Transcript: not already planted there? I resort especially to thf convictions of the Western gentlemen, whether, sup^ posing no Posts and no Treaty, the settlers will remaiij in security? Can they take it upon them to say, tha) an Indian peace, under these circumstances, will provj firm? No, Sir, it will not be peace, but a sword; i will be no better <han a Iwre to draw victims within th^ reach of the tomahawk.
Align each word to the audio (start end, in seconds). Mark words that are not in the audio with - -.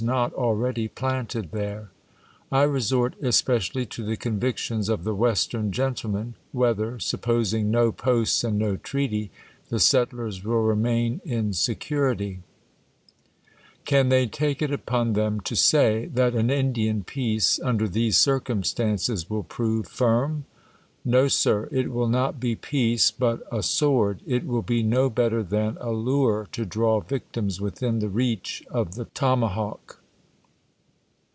not 0.03 0.33
already 0.33 0.87
planted 0.87 1.51
there? 1.51 1.91
I 2.51 2.63
resort 2.63 3.13
especially 3.21 3.85
to 3.85 4.03
thf 4.03 4.17
convictions 4.19 4.89
of 4.89 5.03
the 5.03 5.13
Western 5.13 5.71
gentlemen, 5.71 6.33
whether, 6.51 6.93
sup^ 6.93 7.21
posing 7.21 7.69
no 7.69 7.91
Posts 7.91 8.43
and 8.45 8.57
no 8.57 8.77
Treaty, 8.77 9.29
the 9.69 9.77
settlers 9.79 10.43
will 10.43 10.63
remaiij 10.63 11.21
in 11.23 11.53
security? 11.53 12.39
Can 13.85 14.09
they 14.09 14.25
take 14.25 14.63
it 14.63 14.71
upon 14.73 15.13
them 15.13 15.39
to 15.41 15.55
say, 15.55 16.07
tha) 16.07 16.35
an 16.35 16.49
Indian 16.49 17.03
peace, 17.03 17.59
under 17.59 17.87
these 17.87 18.17
circumstances, 18.17 19.29
will 19.29 19.43
provj 19.43 19.85
firm? 19.87 20.45
No, 21.03 21.27
Sir, 21.27 21.67
it 21.71 21.91
will 21.91 22.07
not 22.07 22.39
be 22.39 22.53
peace, 22.55 23.09
but 23.09 23.41
a 23.51 23.63
sword; 23.63 24.21
i 24.31 24.37
will 24.45 24.61
be 24.61 24.83
no 24.83 25.09
better 25.09 25.43
<han 25.43 25.75
a 25.81 25.85
Iwre 25.87 26.45
to 26.51 26.63
draw 26.63 26.99
victims 27.01 27.59
within 27.59 27.99
th^ 28.01 28.09
reach 28.13 28.63
of 28.69 28.93
the 28.93 29.05
tomahawk. 29.05 29.97